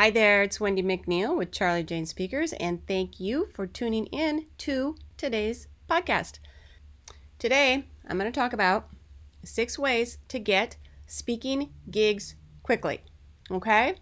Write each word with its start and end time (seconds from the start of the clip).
Hi 0.00 0.08
there, 0.08 0.42
it's 0.42 0.58
Wendy 0.58 0.82
McNeil 0.82 1.36
with 1.36 1.50
Charli 1.50 1.84
Jane 1.84 2.06
Speakers, 2.06 2.54
and 2.54 2.80
thank 2.86 3.20
you 3.20 3.48
for 3.52 3.66
tuning 3.66 4.06
in 4.06 4.46
to 4.56 4.96
today's 5.18 5.68
podcast. 5.90 6.38
Today, 7.38 7.84
I'm 8.08 8.18
going 8.18 8.32
to 8.32 8.40
talk 8.40 8.54
about 8.54 8.88
six 9.44 9.78
ways 9.78 10.16
to 10.28 10.38
get 10.38 10.76
speaking 11.06 11.74
gigs 11.90 12.34
quickly. 12.62 13.02
Okay? 13.50 13.96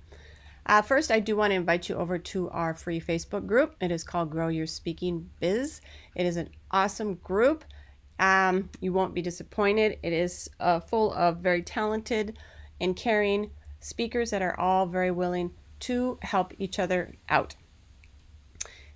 Uh, 0.66 0.82
first, 0.82 1.10
I 1.10 1.19
do 1.19 1.34
want 1.34 1.50
to 1.50 1.56
invite 1.56 1.88
you 1.88 1.96
over 1.96 2.16
to 2.16 2.48
our 2.50 2.74
free 2.74 3.00
Facebook 3.00 3.48
group. 3.48 3.74
It 3.80 3.91
is 3.91 4.05
called 4.05 4.30
Grow 4.30 4.46
Your 4.46 4.69
Speaking 4.69 5.28
Biz. 5.41 5.80
It 6.14 6.27
is 6.27 6.36
an 6.36 6.50
awesome 6.70 7.16
group. 7.16 7.64
Um, 8.20 8.70
you 8.80 8.92
won't 8.92 9.14
be 9.14 9.22
disappointed. 9.22 9.98
It 10.05 10.12
is 10.12 10.48
uh, 10.60 10.78
full 10.78 11.12
of 11.14 11.38
very 11.38 11.62
talented 11.62 12.38
and 12.80 12.94
caring 12.94 13.50
speakers 13.80 14.30
that 14.30 14.42
are 14.42 14.58
all 14.60 14.86
very 14.86 15.10
willing 15.10 15.50
to 15.80 16.18
help 16.23 16.55
each 16.59 16.78
other 16.78 17.14
out. 17.28 17.56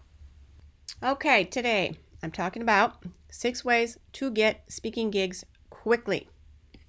Okay, 1.03 1.43
today 1.43 1.95
I'm 2.21 2.31
talking 2.31 2.61
about 2.61 3.03
six 3.31 3.65
ways 3.65 3.97
to 4.13 4.29
get 4.29 4.71
speaking 4.71 5.09
gigs 5.09 5.43
quickly. 5.71 6.29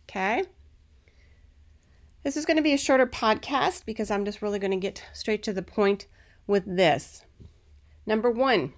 Okay? 0.05 0.45
This 2.29 2.37
is 2.37 2.45
going 2.45 2.59
to 2.59 2.63
be 2.63 2.75
a 2.75 2.77
shorter 2.77 3.07
podcast 3.07 3.87
because 3.87 4.11
I'm 4.11 4.27
just 4.27 4.43
really 4.43 4.59
going 4.59 4.73
to 4.73 4.77
get 4.77 5.03
straight 5.15 5.43
to 5.45 5.53
the 5.55 5.63
point 5.63 6.07
with 6.47 6.63
this. 6.67 7.25
Number 8.05 8.31
one, 8.31 8.75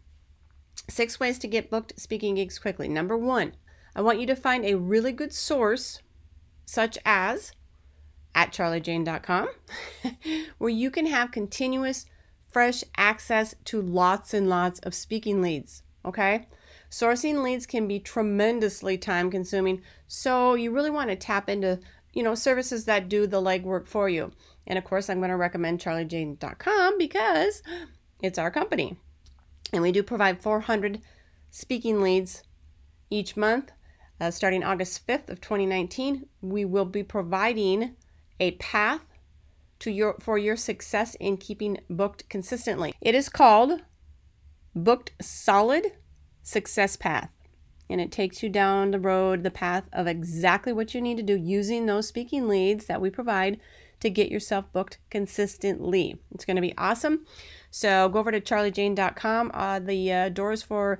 six 0.88 1.18
ways 1.18 1.36
to 1.40 1.48
get 1.48 1.68
booked 1.68 1.98
speaking 1.98 2.36
gigs 2.36 2.60
quickly. 2.60 2.86
Number 2.86 3.16
one, 3.16 3.54
I 3.96 4.02
want 4.02 4.20
you 4.20 4.26
to 4.28 4.36
find 4.36 4.64
a 4.64 4.76
really 4.76 5.10
good 5.10 5.32
source, 5.32 6.00
such 6.64 6.96
as 7.04 7.50
at 8.36 8.52
charlijane.com, 8.52 9.48
where 10.58 10.70
you 10.70 10.88
can 10.92 11.06
have 11.06 11.32
continuous, 11.32 12.06
fresh 12.52 12.84
access 12.96 13.56
to 13.64 13.82
lots 13.82 14.32
and 14.32 14.48
lots 14.48 14.78
of 14.78 14.94
speaking 14.94 15.42
leads. 15.42 15.82
Okay? 16.04 16.46
Sourcing 16.88 17.42
leads 17.42 17.66
can 17.66 17.88
be 17.88 17.98
tremendously 17.98 18.96
time 18.96 19.28
consuming, 19.28 19.82
so 20.06 20.54
you 20.54 20.70
really 20.70 20.90
want 20.90 21.10
to 21.10 21.16
tap 21.16 21.48
into 21.48 21.80
you 22.12 22.22
know 22.22 22.34
services 22.34 22.84
that 22.84 23.08
do 23.08 23.26
the 23.26 23.40
legwork 23.40 23.86
for 23.86 24.08
you. 24.08 24.32
And 24.66 24.78
of 24.78 24.84
course, 24.84 25.08
I'm 25.08 25.18
going 25.18 25.30
to 25.30 25.36
recommend 25.36 25.80
charlijane.com 25.80 26.98
because 26.98 27.62
it's 28.22 28.38
our 28.38 28.50
company. 28.50 28.96
And 29.72 29.82
we 29.82 29.92
do 29.92 30.02
provide 30.02 30.42
400 30.42 31.00
speaking 31.50 32.02
leads 32.02 32.42
each 33.08 33.36
month. 33.36 33.72
Uh, 34.20 34.30
starting 34.30 34.62
August 34.62 35.06
5th 35.06 35.30
of 35.30 35.40
2019, 35.40 36.26
we 36.42 36.64
will 36.64 36.84
be 36.84 37.02
providing 37.02 37.96
a 38.38 38.50
path 38.52 39.00
to 39.78 39.90
your 39.90 40.16
for 40.20 40.36
your 40.36 40.56
success 40.56 41.14
in 41.18 41.38
keeping 41.38 41.78
booked 41.88 42.28
consistently. 42.28 42.94
It 43.00 43.14
is 43.14 43.30
called 43.30 43.80
Booked 44.74 45.12
Solid 45.22 45.92
Success 46.42 46.96
Path. 46.96 47.30
And 47.90 48.00
it 48.00 48.12
takes 48.12 48.42
you 48.42 48.48
down 48.48 48.92
the 48.92 49.00
road, 49.00 49.42
the 49.42 49.50
path 49.50 49.88
of 49.92 50.06
exactly 50.06 50.72
what 50.72 50.94
you 50.94 51.00
need 51.00 51.16
to 51.16 51.22
do 51.22 51.36
using 51.36 51.86
those 51.86 52.08
speaking 52.08 52.48
leads 52.48 52.86
that 52.86 53.00
we 53.00 53.10
provide 53.10 53.60
to 54.00 54.08
get 54.08 54.30
yourself 54.30 54.72
booked 54.72 54.98
consistently. 55.10 56.18
It's 56.34 56.44
going 56.44 56.56
to 56.56 56.62
be 56.62 56.76
awesome. 56.78 57.26
So 57.70 58.08
go 58.08 58.18
over 58.18 58.32
to 58.32 58.40
charlijane.com. 58.40 59.50
Uh, 59.52 59.78
the 59.78 60.12
uh, 60.12 60.28
doors 60.30 60.62
for 60.62 60.98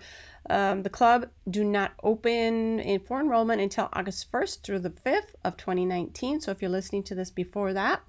um, 0.49 0.83
the 0.83 0.91
club 0.91 1.29
do 1.49 1.65
not 1.65 1.93
open 2.03 2.81
in 2.81 3.01
for 3.01 3.21
enrollment 3.21 3.61
until 3.61 3.89
August 3.93 4.31
1st 4.31 4.63
through 4.63 4.81
the 4.81 4.91
5th 4.91 5.35
of 5.45 5.57
2019. 5.57 6.41
So 6.41 6.51
if 6.51 6.61
you're 6.61 6.71
listening 6.71 7.03
to 7.05 7.15
this 7.15 7.31
before 7.31 7.73
that, 7.73 8.03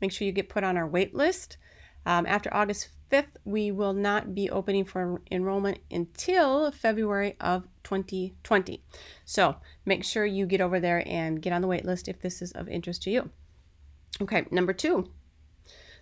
make 0.00 0.12
sure 0.12 0.26
you 0.26 0.32
get 0.32 0.48
put 0.48 0.64
on 0.64 0.76
our 0.76 0.86
wait 0.86 1.14
list. 1.14 1.56
Um, 2.04 2.26
after 2.26 2.52
August 2.52 2.88
5th, 3.12 3.36
we 3.44 3.70
will 3.70 3.92
not 3.92 4.34
be 4.34 4.48
opening 4.48 4.84
for 4.84 5.20
enrollment 5.30 5.78
until 5.90 6.70
February 6.72 7.36
of 7.40 7.68
2020. 7.84 8.82
So 9.24 9.56
make 9.84 10.02
sure 10.02 10.24
you 10.24 10.46
get 10.46 10.62
over 10.62 10.80
there 10.80 11.02
and 11.06 11.42
get 11.42 11.52
on 11.52 11.60
the 11.60 11.68
wait 11.68 11.84
list 11.84 12.08
if 12.08 12.20
this 12.20 12.40
is 12.40 12.52
of 12.52 12.68
interest 12.68 13.02
to 13.02 13.10
you. 13.10 13.30
Okay, 14.20 14.46
number 14.50 14.72
two, 14.72 15.10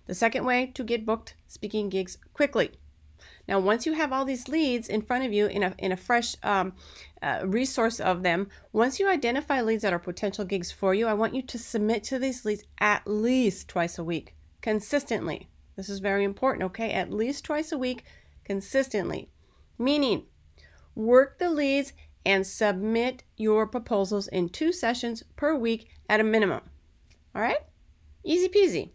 the 0.06 0.14
second 0.14 0.44
way 0.44 0.66
to 0.74 0.84
get 0.84 1.06
booked 1.06 1.34
speaking 1.46 1.88
gigs 1.88 2.16
quickly. 2.32 2.70
Now, 3.46 3.58
once 3.58 3.84
you 3.84 3.94
have 3.94 4.12
all 4.12 4.24
these 4.24 4.48
leads 4.48 4.88
in 4.88 5.02
front 5.02 5.24
of 5.24 5.32
you 5.32 5.46
in 5.46 5.62
a, 5.62 5.74
in 5.78 5.92
a 5.92 5.96
fresh 5.96 6.36
um, 6.42 6.74
uh, 7.20 7.40
resource 7.44 7.98
of 7.98 8.22
them, 8.22 8.48
once 8.72 9.00
you 9.00 9.08
identify 9.08 9.60
leads 9.60 9.82
that 9.82 9.92
are 9.92 9.98
potential 9.98 10.44
gigs 10.44 10.70
for 10.70 10.94
you, 10.94 11.06
I 11.06 11.14
want 11.14 11.34
you 11.34 11.42
to 11.42 11.58
submit 11.58 12.04
to 12.04 12.18
these 12.18 12.44
leads 12.44 12.64
at 12.78 13.02
least 13.06 13.68
twice 13.68 13.98
a 13.98 14.04
week, 14.04 14.34
consistently. 14.62 15.48
This 15.80 15.88
is 15.88 16.00
very 16.00 16.24
important, 16.24 16.62
okay? 16.64 16.90
At 16.90 17.10
least 17.10 17.46
twice 17.46 17.72
a 17.72 17.78
week, 17.78 18.04
consistently. 18.44 19.30
Meaning, 19.78 20.24
work 20.94 21.38
the 21.38 21.48
leads 21.48 21.94
and 22.26 22.46
submit 22.46 23.22
your 23.38 23.66
proposals 23.66 24.28
in 24.28 24.50
two 24.50 24.74
sessions 24.74 25.22
per 25.36 25.54
week 25.54 25.88
at 26.06 26.20
a 26.20 26.22
minimum. 26.22 26.60
All 27.34 27.40
right? 27.40 27.62
Easy 28.22 28.46
peasy. 28.46 28.90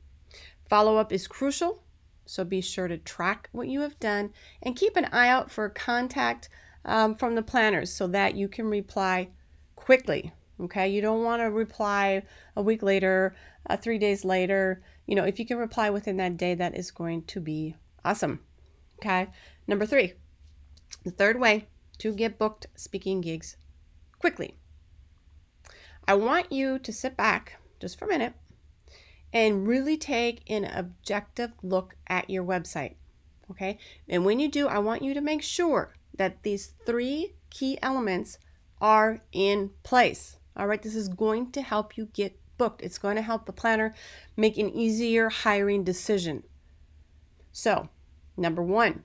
Follow 0.69 0.97
up 0.97 1.12
is 1.12 1.25
crucial, 1.25 1.81
so 2.28 2.44
be 2.44 2.62
sure 2.62 2.88
to 2.88 3.00
track 3.00 3.50
what 3.52 3.67
you 3.67 3.81
have 3.81 4.00
done 4.00 4.31
and 4.62 4.75
keep 4.75 4.96
an 4.96 5.06
eye 5.06 5.29
out 5.29 5.50
for 5.50 5.67
contact 5.69 6.50
um, 6.85 7.16
from 7.16 7.34
the 7.34 7.41
planners 7.41 7.91
so 7.91 8.06
that 8.06 8.35
you 8.35 8.47
can 8.47 8.67
reply 8.67 9.29
quickly. 9.75 10.34
Okay, 10.59 10.88
you 10.88 11.01
don't 11.01 11.23
want 11.23 11.41
to 11.41 11.51
reply 11.51 12.23
a 12.55 12.61
week 12.61 12.81
later, 12.81 13.35
uh, 13.69 13.75
three 13.75 13.97
days 13.97 14.23
later. 14.23 14.81
You 15.05 15.16
know, 15.16 15.25
if 15.25 15.38
you 15.38 15.45
can 15.45 15.57
reply 15.57 15.89
within 15.89 16.17
that 16.17 16.38
day, 16.38 16.55
that 16.55 16.77
is 16.77 16.91
going 16.91 17.23
to 17.23 17.41
be 17.41 17.75
awesome. 18.05 18.39
Okay, 18.99 19.27
number 19.67 19.85
three, 19.85 20.13
the 21.03 21.11
third 21.11 21.39
way 21.39 21.67
to 21.97 22.13
get 22.13 22.39
booked 22.39 22.67
speaking 22.75 23.19
gigs 23.19 23.57
quickly. 24.19 24.55
I 26.07 26.13
want 26.16 26.51
you 26.51 26.79
to 26.79 26.93
sit 26.93 27.17
back 27.17 27.57
just 27.79 27.99
for 27.99 28.05
a 28.05 28.09
minute 28.09 28.33
and 29.33 29.67
really 29.67 29.97
take 29.97 30.49
an 30.49 30.63
objective 30.66 31.51
look 31.61 31.95
at 32.07 32.29
your 32.29 32.43
website. 32.43 32.95
Okay, 33.51 33.77
and 34.07 34.23
when 34.23 34.39
you 34.39 34.49
do, 34.49 34.67
I 34.67 34.79
want 34.79 35.03
you 35.03 35.13
to 35.13 35.22
make 35.22 35.43
sure 35.43 35.93
that 36.17 36.43
these 36.43 36.73
three 36.85 37.35
key 37.49 37.77
elements 37.81 38.37
are 38.81 39.22
in 39.31 39.72
place. 39.83 40.37
All 40.57 40.67
right, 40.67 40.81
this 40.81 40.95
is 40.95 41.09
going 41.09 41.51
to 41.51 41.61
help 41.61 41.97
you 41.97 42.07
get 42.13 42.39
booked. 42.57 42.81
It's 42.81 42.97
going 42.97 43.16
to 43.17 43.21
help 43.21 43.45
the 43.45 43.53
planner 43.53 43.93
make 44.38 44.57
an 44.57 44.69
easier 44.69 45.29
hiring 45.29 45.83
decision. 45.83 46.43
So, 47.51 47.89
number 48.38 48.63
one, 48.63 49.03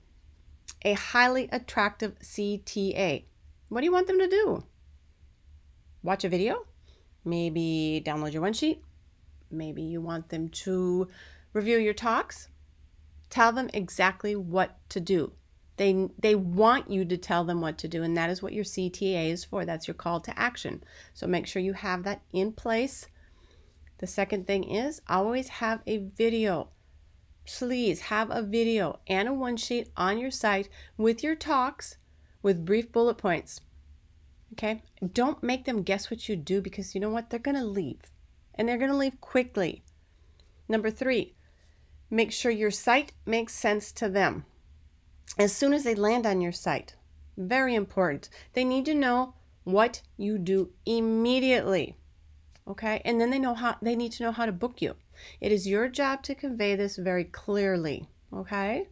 a 0.83 0.93
highly 0.93 1.49
attractive 1.51 2.17
CTA. 2.19 3.25
What 3.69 3.81
do 3.81 3.85
you 3.85 3.91
want 3.91 4.07
them 4.07 4.19
to 4.19 4.27
do? 4.27 4.63
Watch 6.03 6.23
a 6.23 6.29
video? 6.29 6.65
Maybe 7.23 8.01
download 8.05 8.33
your 8.33 8.41
one 8.41 8.53
sheet? 8.53 8.83
Maybe 9.51 9.81
you 9.83 10.01
want 10.01 10.29
them 10.29 10.49
to 10.49 11.07
review 11.53 11.77
your 11.77 11.93
talks? 11.93 12.47
Tell 13.29 13.51
them 13.51 13.69
exactly 13.73 14.35
what 14.35 14.77
to 14.89 14.99
do. 14.99 15.33
They, 15.81 16.09
they 16.19 16.35
want 16.35 16.91
you 16.91 17.05
to 17.05 17.17
tell 17.17 17.43
them 17.43 17.59
what 17.59 17.79
to 17.79 17.87
do, 17.87 18.03
and 18.03 18.15
that 18.15 18.29
is 18.29 18.43
what 18.43 18.53
your 18.53 18.63
CTA 18.63 19.31
is 19.31 19.43
for. 19.43 19.65
That's 19.65 19.87
your 19.87 19.95
call 19.95 20.19
to 20.19 20.39
action. 20.39 20.83
So 21.15 21.25
make 21.25 21.47
sure 21.47 21.59
you 21.59 21.73
have 21.73 22.03
that 22.03 22.21
in 22.31 22.51
place. 22.51 23.07
The 23.97 24.05
second 24.05 24.45
thing 24.45 24.63
is 24.63 25.01
always 25.09 25.47
have 25.47 25.81
a 25.87 25.97
video. 25.97 26.67
Please 27.47 28.01
have 28.01 28.29
a 28.29 28.43
video 28.43 28.99
and 29.07 29.27
a 29.27 29.33
one 29.33 29.57
sheet 29.57 29.89
on 29.97 30.19
your 30.19 30.29
site 30.29 30.69
with 30.97 31.23
your 31.23 31.33
talks 31.33 31.97
with 32.43 32.63
brief 32.63 32.91
bullet 32.91 33.17
points. 33.17 33.61
Okay? 34.53 34.83
Don't 35.13 35.41
make 35.41 35.65
them 35.65 35.81
guess 35.81 36.11
what 36.11 36.29
you 36.29 36.35
do 36.35 36.61
because 36.61 36.93
you 36.93 37.01
know 37.01 37.09
what? 37.09 37.31
They're 37.31 37.39
going 37.39 37.57
to 37.57 37.65
leave 37.65 38.01
and 38.53 38.69
they're 38.69 38.77
going 38.77 38.91
to 38.91 38.95
leave 38.95 39.19
quickly. 39.19 39.81
Number 40.69 40.91
three, 40.91 41.33
make 42.11 42.31
sure 42.31 42.51
your 42.51 42.69
site 42.69 43.13
makes 43.25 43.55
sense 43.55 43.91
to 43.93 44.07
them 44.07 44.45
as 45.37 45.55
soon 45.55 45.73
as 45.73 45.83
they 45.83 45.95
land 45.95 46.25
on 46.25 46.41
your 46.41 46.51
site. 46.51 46.95
Very 47.37 47.75
important. 47.75 48.29
They 48.53 48.63
need 48.63 48.85
to 48.85 48.93
know 48.93 49.35
what 49.63 50.01
you 50.17 50.37
do 50.37 50.71
immediately. 50.85 51.95
Okay? 52.67 53.01
And 53.05 53.19
then 53.19 53.29
they 53.29 53.39
know 53.39 53.53
how 53.53 53.75
they 53.81 53.95
need 53.95 54.11
to 54.13 54.23
know 54.23 54.31
how 54.31 54.45
to 54.45 54.51
book 54.51 54.81
you. 54.81 54.95
It 55.39 55.51
is 55.51 55.67
your 55.67 55.87
job 55.87 56.23
to 56.23 56.35
convey 56.35 56.75
this 56.75 56.97
very 56.97 57.25
clearly. 57.25 58.07
Okay? 58.33 58.87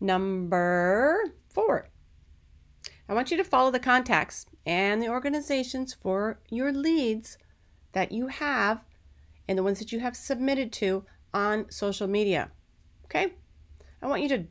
Number 0.00 1.24
4. 1.50 1.88
I 3.08 3.14
want 3.14 3.30
you 3.30 3.36
to 3.36 3.44
follow 3.44 3.70
the 3.70 3.78
contacts 3.78 4.46
and 4.64 5.02
the 5.02 5.08
organizations 5.08 5.92
for 5.92 6.40
your 6.48 6.72
leads 6.72 7.36
that 7.92 8.12
you 8.12 8.28
have 8.28 8.84
and 9.46 9.58
the 9.58 9.62
ones 9.62 9.78
that 9.78 9.92
you 9.92 10.00
have 10.00 10.16
submitted 10.16 10.72
to 10.72 11.04
on 11.32 11.70
social 11.70 12.06
media. 12.06 12.50
Okay? 13.04 13.34
I 14.02 14.06
want 14.06 14.22
you 14.22 14.28
to 14.30 14.46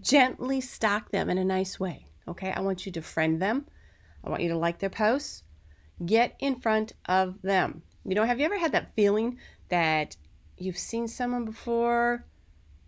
gently 0.00 0.60
stalk 0.60 1.10
them 1.10 1.30
in 1.30 1.38
a 1.38 1.44
nice 1.44 1.78
way. 1.78 2.06
Okay? 2.28 2.52
I 2.52 2.60
want 2.60 2.86
you 2.86 2.92
to 2.92 3.02
friend 3.02 3.40
them. 3.40 3.66
I 4.24 4.30
want 4.30 4.42
you 4.42 4.48
to 4.50 4.58
like 4.58 4.78
their 4.78 4.90
posts. 4.90 5.42
Get 6.04 6.36
in 6.38 6.60
front 6.60 6.92
of 7.06 7.40
them. 7.42 7.82
You 8.04 8.14
know, 8.14 8.24
have 8.24 8.38
you 8.38 8.44
ever 8.44 8.58
had 8.58 8.72
that 8.72 8.94
feeling 8.94 9.38
that 9.68 10.16
you've 10.56 10.78
seen 10.78 11.08
someone 11.08 11.44
before, 11.44 12.24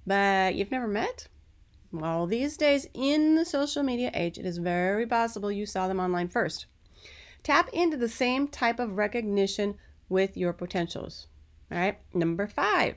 but 0.07 0.55
you've 0.55 0.71
never 0.71 0.89
met? 0.89 1.29
Well, 1.91 2.27
these 2.27 2.57
days 2.57 2.87
in 2.93 3.35
the 3.35 3.45
social 3.45 3.83
media 3.83 4.11
age, 4.13 4.39
it 4.39 4.45
is 4.45 4.59
very 4.59 5.07
possible 5.07 5.51
you 5.51 5.65
saw 5.65 5.89
them 5.89 6.01
online 6.01 6.29
first. 6.29 6.67
Tap 7.43 7.71
into 7.73 7.97
the 7.97 8.09
same 8.09 8.49
type 8.49 8.79
of 8.79 8.97
recognition 8.97 9.77
with 10.09 10.37
your 10.37 10.53
potentials. 10.53 11.29
All 11.71 11.79
right. 11.79 11.99
Number 12.13 12.47
five, 12.47 12.97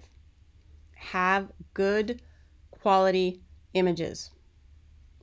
have 0.95 1.51
good 1.73 2.21
quality 2.69 3.41
images. 3.73 4.31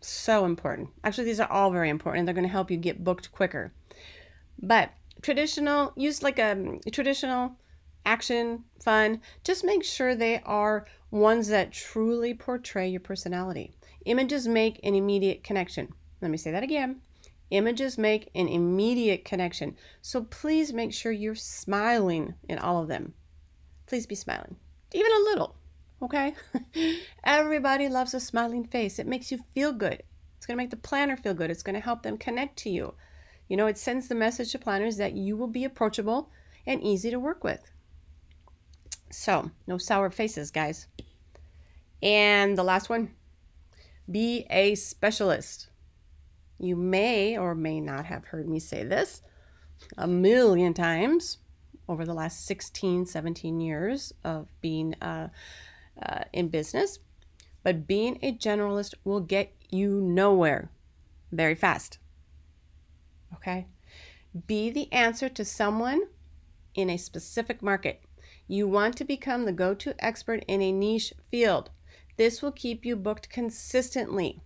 So 0.01 0.45
important. 0.45 0.91
Actually, 1.05 1.25
these 1.25 1.41
are 1.41 1.51
all 1.51 1.71
very 1.71 1.89
important. 1.89 2.27
They're 2.27 2.35
going 2.35 2.47
to 2.47 2.53
help 2.53 2.71
you 2.71 2.77
get 2.77 3.05
booked 3.05 3.33
quicker. 3.33 3.73
But 4.61 4.91
traditional, 5.23 5.93
use 5.97 6.23
like 6.23 6.39
a, 6.39 6.79
a 6.87 6.91
traditional 6.91 7.57
action, 8.05 8.65
fun. 8.83 9.21
Just 9.45 9.65
make 9.65 9.85
sure 9.85 10.15
they 10.15 10.41
are 10.45 10.87
ones 11.11 11.49
that 11.49 11.73
truly 11.73 12.35
portray 12.35 12.89
your 12.89 13.01
personality. 13.01 13.73
Images 14.05 14.49
make 14.49 14.81
an 14.83 14.95
immediate 14.95 15.43
connection. 15.45 15.89
Let 16.21 16.31
me 16.31 16.39
say 16.39 16.51
that 16.51 16.63
again. 16.63 17.01
Images 17.51 17.97
make 17.97 18.31
an 18.35 18.49
immediate 18.49 19.25
connection. 19.25 19.77
So 20.03 20.23
please 20.25 20.73
make 20.73 20.93
sure 20.93 21.13
you're 21.13 21.35
smiling 21.35 22.35
in 22.49 22.59
all 22.59 22.83
of 22.83 22.89
them. 22.89 23.15
Please 23.87 24.07
be 24.07 24.15
smiling, 24.15 24.57
even 24.93 25.11
a 25.13 25.31
little, 25.31 25.57
okay? 26.03 26.35
Everybody 27.25 27.89
loves 27.89 28.15
a 28.15 28.21
smiling 28.21 28.65
face. 28.65 28.99
It 28.99 29.07
makes 29.07 29.31
you 29.31 29.39
feel 29.55 29.73
good. 29.73 30.03
It's 30.37 30.47
going 30.47 30.57
to 30.57 30.63
make 30.63 30.71
the 30.71 30.77
planner 30.77 31.17
feel 31.17 31.35
good. 31.35 31.51
It's 31.51 31.63
going 31.63 31.75
to 31.75 31.81
help 31.81 32.03
them 32.03 32.17
connect 32.17 32.57
to 32.61 32.71
you. 32.71 32.95
You 33.49 33.57
know, 33.57 33.67
it 33.67 33.79
sends 33.79 34.09
the 34.09 34.15
message 34.15 34.53
to 34.53 34.59
planners 34.59 34.97
that 34.99 35.15
you 35.15 35.37
will 35.37 35.49
be 35.49 35.65
approachable 35.65 36.31
and 36.67 36.83
easy 36.83 37.11
to 37.11 37.19
work 37.19 37.43
with. 37.43 37.71
So, 39.11 39.51
no 39.67 39.79
sour 39.79 40.11
faces, 40.11 40.51
guys. 40.51 40.87
And 42.03 42.57
the 42.57 42.63
last 42.63 42.89
one 42.89 43.15
be 44.11 44.47
a 44.51 44.75
specialist. 44.75 45.69
You 46.59 46.77
may 46.77 47.37
or 47.37 47.55
may 47.55 47.81
not 47.81 48.07
have 48.07 48.27
heard 48.27 48.49
me 48.49 48.59
say 48.59 48.85
this 48.85 49.23
a 49.97 50.07
million 50.07 50.75
times, 50.75 51.39
over 51.89 52.05
the 52.05 52.15
last 52.15 52.45
16, 52.47 53.07
17 53.07 53.61
years 53.61 54.13
of 54.25 54.49
being 54.61 54.95
uh, 55.01 55.29
uh, 56.03 56.25
in 56.33 56.49
business. 56.49 56.99
But 57.63 57.87
being 57.87 58.19
a 58.23 58.33
generalist 58.33 58.95
will 59.05 59.21
get 59.21 59.53
you 59.71 60.01
nowhere 60.01 60.71
very 61.33 61.55
fast. 61.55 61.99
Okay? 63.35 63.67
Be 64.47 64.71
the 64.71 64.93
answer 64.93 65.29
to 65.29 65.45
someone 65.45 66.03
in 66.75 66.91
a 66.91 66.97
specific 66.97 67.63
market. 67.63 68.03
You 68.47 68.67
want 68.67 68.97
to 68.97 69.05
become 69.05 69.45
the 69.45 69.53
go 69.53 69.75
to 69.75 70.05
expert 70.05 70.45
in 70.49 70.63
a 70.63 70.73
niche 70.73 71.13
field. 71.31 71.71
This 72.17 72.41
will 72.41 72.53
keep 72.53 72.85
you 72.85 72.97
booked 72.97 73.29
consistently. 73.31 74.41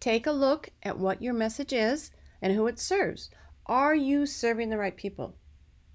Take 0.00 0.26
a 0.26 0.32
look 0.32 0.70
at 0.82 0.98
what 0.98 1.22
your 1.22 1.34
message 1.34 1.72
is 1.72 2.10
and 2.40 2.52
who 2.52 2.66
it 2.66 2.78
serves. 2.78 3.30
Are 3.66 3.94
you 3.94 4.26
serving 4.26 4.70
the 4.70 4.78
right 4.78 4.96
people? 4.96 5.34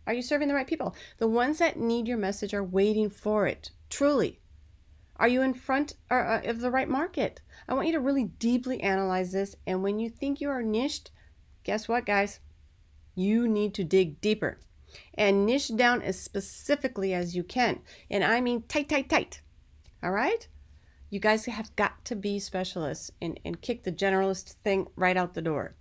Are 0.05 0.13
you 0.13 0.21
serving 0.21 0.47
the 0.47 0.53
right 0.53 0.67
people? 0.67 0.95
The 1.17 1.27
ones 1.27 1.59
that 1.59 1.79
need 1.79 2.07
your 2.07 2.17
message 2.17 2.53
are 2.53 2.63
waiting 2.63 3.09
for 3.09 3.47
it, 3.47 3.71
truly. 3.89 4.39
Are 5.17 5.27
you 5.27 5.41
in 5.41 5.53
front 5.53 5.93
uh, 6.11 6.15
uh, 6.15 6.41
of 6.45 6.59
the 6.59 6.71
right 6.71 6.89
market? 6.89 7.41
I 7.67 7.73
want 7.73 7.87
you 7.87 7.93
to 7.93 7.99
really 7.99 8.25
deeply 8.25 8.81
analyze 8.81 9.31
this. 9.31 9.55
And 9.65 9.83
when 9.83 9.99
you 9.99 10.09
think 10.09 10.41
you 10.41 10.49
are 10.49 10.63
niched, 10.63 11.11
guess 11.63 11.87
what, 11.87 12.05
guys? 12.05 12.39
You 13.15 13.47
need 13.47 13.73
to 13.75 13.83
dig 13.83 14.19
deeper 14.19 14.59
and 15.13 15.45
niche 15.45 15.75
down 15.75 16.01
as 16.01 16.19
specifically 16.19 17.13
as 17.13 17.35
you 17.35 17.43
can. 17.43 17.79
And 18.09 18.23
I 18.23 18.41
mean 18.41 18.63
tight, 18.63 18.89
tight, 18.89 19.09
tight. 19.09 19.41
All 20.01 20.11
right? 20.11 20.47
You 21.09 21.19
guys 21.19 21.45
have 21.45 21.75
got 21.75 22.03
to 22.05 22.15
be 22.15 22.39
specialists 22.39 23.11
and, 23.21 23.39
and 23.45 23.61
kick 23.61 23.83
the 23.83 23.91
generalist 23.91 24.55
thing 24.63 24.87
right 24.95 25.15
out 25.15 25.35
the 25.35 25.41
door. 25.41 25.75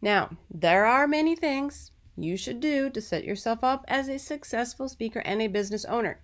Now, 0.00 0.36
there 0.50 0.86
are 0.86 1.08
many 1.08 1.34
things 1.34 1.90
you 2.16 2.36
should 2.36 2.60
do 2.60 2.90
to 2.90 3.00
set 3.00 3.24
yourself 3.24 3.62
up 3.62 3.84
as 3.88 4.08
a 4.08 4.18
successful 4.18 4.88
speaker 4.88 5.20
and 5.20 5.42
a 5.42 5.46
business 5.46 5.84
owner. 5.84 6.20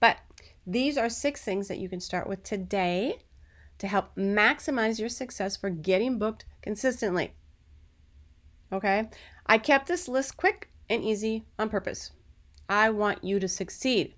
But 0.00 0.18
these 0.66 0.98
are 0.98 1.08
six 1.08 1.42
things 1.42 1.68
that 1.68 1.78
you 1.78 1.88
can 1.88 2.00
start 2.00 2.28
with 2.28 2.42
today 2.42 3.18
to 3.78 3.88
help 3.88 4.14
maximize 4.16 4.98
your 4.98 5.08
success 5.08 5.56
for 5.56 5.70
getting 5.70 6.18
booked 6.18 6.44
consistently. 6.62 7.32
Okay? 8.72 9.08
I 9.46 9.58
kept 9.58 9.88
this 9.88 10.08
list 10.08 10.36
quick 10.36 10.70
and 10.88 11.02
easy 11.02 11.44
on 11.58 11.70
purpose. 11.70 12.12
I 12.68 12.90
want 12.90 13.24
you 13.24 13.40
to 13.40 13.48
succeed. 13.48 14.14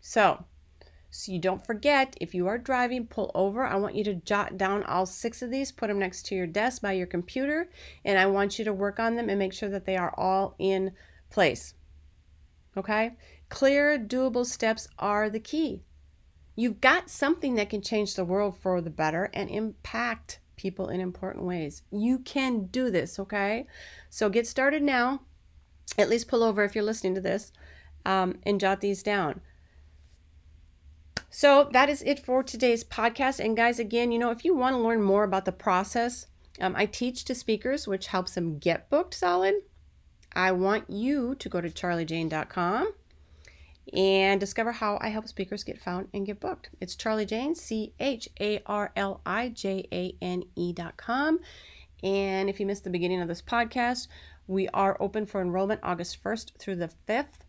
So, 0.00 0.44
so 1.10 1.32
you 1.32 1.38
don't 1.38 1.64
forget, 1.64 2.16
if 2.20 2.34
you 2.34 2.46
are 2.48 2.58
driving, 2.58 3.06
pull 3.06 3.30
over. 3.34 3.64
I 3.64 3.76
want 3.76 3.94
you 3.94 4.04
to 4.04 4.14
jot 4.14 4.58
down 4.58 4.84
all 4.84 5.06
six 5.06 5.40
of 5.40 5.50
these, 5.50 5.72
put 5.72 5.88
them 5.88 5.98
next 5.98 6.26
to 6.26 6.34
your 6.34 6.46
desk 6.46 6.82
by 6.82 6.92
your 6.92 7.06
computer, 7.06 7.70
and 8.04 8.18
I 8.18 8.26
want 8.26 8.58
you 8.58 8.64
to 8.66 8.72
work 8.74 9.00
on 9.00 9.16
them 9.16 9.30
and 9.30 9.38
make 9.38 9.54
sure 9.54 9.70
that 9.70 9.86
they 9.86 9.96
are 9.96 10.14
all 10.18 10.54
in 10.58 10.92
place. 11.30 11.74
Okay? 12.76 13.16
Clear, 13.48 13.98
doable 13.98 14.44
steps 14.44 14.86
are 14.98 15.30
the 15.30 15.40
key. 15.40 15.82
You've 16.54 16.80
got 16.80 17.08
something 17.08 17.54
that 17.54 17.70
can 17.70 17.80
change 17.80 18.14
the 18.14 18.24
world 18.24 18.58
for 18.58 18.80
the 18.80 18.90
better 18.90 19.30
and 19.32 19.48
impact 19.48 20.40
people 20.56 20.88
in 20.88 21.00
important 21.00 21.44
ways. 21.44 21.82
You 21.90 22.18
can 22.18 22.66
do 22.66 22.90
this, 22.90 23.18
okay? 23.18 23.66
So 24.10 24.28
get 24.28 24.46
started 24.46 24.82
now. 24.82 25.22
At 25.96 26.10
least 26.10 26.28
pull 26.28 26.42
over 26.42 26.64
if 26.64 26.74
you're 26.74 26.84
listening 26.84 27.14
to 27.14 27.20
this 27.20 27.52
um, 28.04 28.40
and 28.42 28.60
jot 28.60 28.80
these 28.80 29.02
down. 29.02 29.40
So 31.30 31.68
that 31.72 31.88
is 31.88 32.02
it 32.02 32.18
for 32.18 32.42
today's 32.42 32.84
podcast. 32.84 33.38
And 33.42 33.56
guys, 33.56 33.78
again, 33.78 34.12
you 34.12 34.18
know, 34.18 34.30
if 34.30 34.44
you 34.44 34.54
want 34.54 34.74
to 34.74 34.80
learn 34.80 35.02
more 35.02 35.24
about 35.24 35.44
the 35.44 35.52
process, 35.52 36.26
um, 36.60 36.74
I 36.76 36.86
teach 36.86 37.24
to 37.26 37.34
speakers, 37.34 37.86
which 37.86 38.08
helps 38.08 38.34
them 38.34 38.58
get 38.58 38.88
booked 38.90 39.14
solid. 39.14 39.56
I 40.32 40.52
want 40.52 40.88
you 40.88 41.34
to 41.36 41.48
go 41.48 41.60
to 41.60 41.70
charlijane.com 41.70 42.92
and 43.92 44.40
discover 44.40 44.72
how 44.72 44.98
I 45.00 45.08
help 45.08 45.28
speakers 45.28 45.64
get 45.64 45.80
found 45.80 46.08
and 46.12 46.26
get 46.26 46.40
booked. 46.40 46.70
It's 46.80 46.96
Charli 46.96 47.26
Jane, 47.26 47.54
C 47.54 47.94
H 47.98 48.28
A 48.40 48.60
R 48.66 48.92
L 48.96 49.20
I 49.24 49.48
J 49.48 49.86
A 49.92 50.14
N 50.20 50.44
E.com. 50.56 51.40
And 52.02 52.48
if 52.48 52.60
you 52.60 52.66
missed 52.66 52.84
the 52.84 52.90
beginning 52.90 53.20
of 53.20 53.28
this 53.28 53.42
podcast, 53.42 54.08
we 54.46 54.68
are 54.68 54.96
open 55.00 55.26
for 55.26 55.40
enrollment 55.40 55.80
August 55.82 56.22
1st 56.22 56.58
through 56.58 56.76
the 56.76 56.90
5th 57.08 57.44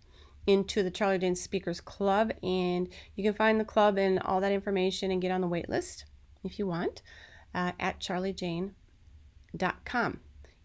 into 0.50 0.82
the 0.82 0.89
Charli 0.89 1.22
Jane 1.22 1.36
Speakers 1.36 1.79
Club. 1.79 2.32
And 2.41 2.89
you 3.15 3.24
can 3.24 3.36
find 3.36 3.60
the 3.60 3.65
club 3.65 4.00
and 4.00 4.20
all 4.20 4.41
that 4.41 4.51
information 4.51 5.12
and 5.12 5.22
get 5.22 5.32
on 5.32 5.41
the 5.41 5.48
wait 5.48 5.70
list 5.70 6.06
if 6.44 6.58
you 6.58 6.65
want 6.65 7.03
uh, 7.53 7.74
at 7.79 8.00
charlijane.com. 8.00 8.74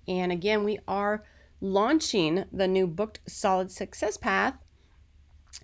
And 0.08 0.32
again, 0.32 0.64
we 0.64 0.78
are 0.88 1.24
launching 1.60 2.44
the 2.50 2.66
new 2.66 2.86
Booked 2.86 3.20
Solid 3.26 3.70
Success 3.70 4.16
Path. 4.16 4.54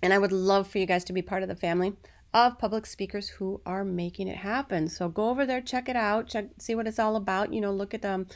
And 0.03 0.13
I 0.13 0.19
would 0.19 0.31
love 0.31 0.67
for 0.67 0.77
you 0.77 0.85
guys 0.85 1.03
to 1.05 1.13
be 1.13 1.23
part 1.23 1.41
of 1.41 1.49
the 1.49 1.55
family 1.55 1.93
of 2.31 2.59
public 2.59 2.85
speakers 2.85 3.27
who 3.27 3.59
are 3.65 3.83
making 3.83 4.27
it 4.27 4.37
happen. 4.37 4.87
So 4.87 5.09
go 5.09 5.29
over 5.29 5.47
there, 5.47 5.61
check 5.61 5.89
it 5.89 5.95
out, 5.95 6.27
check, 6.27 6.45
see 6.59 6.75
what 6.75 6.87
it's 6.87 6.99
all 6.99 7.15
about. 7.15 7.53
You 7.53 7.59
know, 7.59 7.73
look 7.73 7.95
at 7.95 8.03
them, 8.03 8.27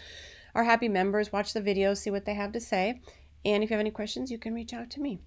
our 0.56 0.63
happy 0.63 0.89
members, 0.89 1.32
watch 1.32 1.54
the 1.54 1.62
videos, 1.62 1.98
see 1.98 2.10
what 2.10 2.25
they 2.25 2.34
have 2.34 2.54
to 2.54 2.60
say. 2.60 3.01
And 3.46 3.63
if 3.63 3.70
you 3.70 3.75
have 3.75 3.82
any 3.82 3.92
questions, 3.92 4.32
you 4.32 4.39
can 4.39 4.56
reach 4.56 4.74
out 4.74 4.89
to 4.92 5.00
me. 5.00 5.20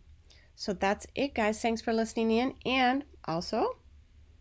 So 0.58 0.72
that's 0.72 1.06
it, 1.14 1.34
guys. 1.34 1.62
Thanks 1.62 1.80
for 1.80 1.92
listening 1.92 2.32
in. 2.32 2.54
And 2.66 3.04
also, 3.26 3.76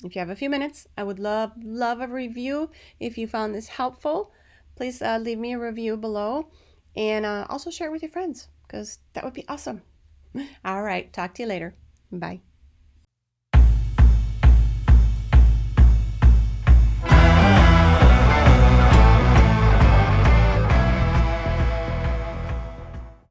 if 0.04 0.16
you 0.16 0.20
have 0.20 0.32
a 0.32 0.36
few 0.36 0.50
minutes, 0.50 0.88
I 0.98 1.04
would 1.04 1.20
love, 1.20 1.52
love 1.64 2.02
a 2.02 2.08
review. 2.08 2.72
If 3.00 3.20
you 3.20 3.28
found 3.28 3.54
this 3.54 3.68
helpful, 3.68 4.32
please 4.76 5.00
uh, 5.00 5.20
leave 5.22 5.38
me 5.38 5.54
a 5.54 5.60
review 5.60 5.96
below 5.96 6.50
and 6.96 7.24
uh, 7.24 7.46
also 7.50 7.70
share 7.70 7.90
it 7.90 7.92
with 7.92 8.02
your 8.02 8.10
friends 8.10 8.48
because 8.64 8.98
that 9.14 9.24
would 9.24 9.36
be 9.36 9.48
awesome. 9.48 9.84
All 10.66 10.82
right. 10.82 11.14
Talk 11.14 11.36
to 11.36 11.44
you 11.44 11.50
later. 11.50 11.76
Bye. 12.12 12.42